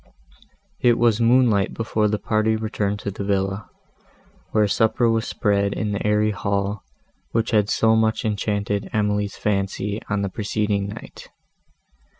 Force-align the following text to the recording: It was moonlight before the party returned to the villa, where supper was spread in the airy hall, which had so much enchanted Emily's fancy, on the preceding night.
It 0.79 0.97
was 0.97 1.21
moonlight 1.21 1.75
before 1.75 2.07
the 2.07 2.17
party 2.17 2.55
returned 2.55 2.97
to 3.01 3.11
the 3.11 3.23
villa, 3.23 3.69
where 4.49 4.67
supper 4.67 5.07
was 5.07 5.27
spread 5.27 5.73
in 5.73 5.91
the 5.91 6.03
airy 6.03 6.31
hall, 6.31 6.81
which 7.33 7.51
had 7.51 7.69
so 7.69 7.95
much 7.95 8.25
enchanted 8.25 8.89
Emily's 8.93 9.35
fancy, 9.37 10.01
on 10.09 10.23
the 10.23 10.29
preceding 10.29 10.87
night. 10.87 11.29